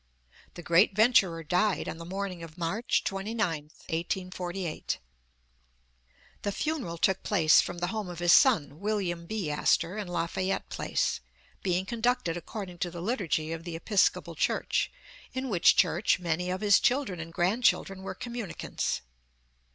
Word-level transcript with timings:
The 0.55 0.63
great 0.63 0.95
venturer 0.95 1.43
died 1.43 1.87
on 1.87 1.99
the 1.99 2.05
morn 2.07 2.31
ing 2.31 2.41
of 2.41 2.57
March 2.57 3.03
29th, 3.05 3.83
1848. 3.91 4.97
The 6.41 6.51
funeral 6.51 6.97
took 6.97 7.21
place 7.21 7.61
from 7.61 7.77
the 7.77 7.85
home 7.93 8.09
of 8.09 8.17
his 8.17 8.33
son, 8.33 8.79
William 8.79 9.27
B. 9.27 9.51
Astor, 9.51 9.99
in 9.99 10.07
Lafayette 10.07 10.69
Place, 10.69 11.19
being 11.61 11.85
conducted 11.85 12.35
according 12.35 12.79
to 12.79 12.89
the 12.89 12.99
liturgy 12.99 13.51
of 13.51 13.63
the 13.63 13.75
Episcopal 13.75 14.33
Church, 14.33 14.91
in 15.33 15.49
which 15.49 15.75
church 15.75 16.17
many 16.17 16.49
of 16.49 16.61
his 16.61 16.79
children 16.79 17.19
and 17.19 17.31
grandchildren 17.31 18.01
were 18.01 18.15
communicants. 18.15 19.01